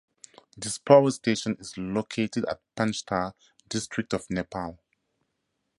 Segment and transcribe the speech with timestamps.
[0.57, 3.35] This power station is located at Panchthar
[3.69, 4.79] district of Nepal.